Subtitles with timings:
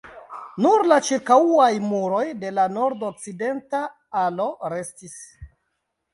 [0.65, 3.83] Nur la ĉirkaŭaj muroj de la nordokcidenta
[4.25, 5.17] alo restis.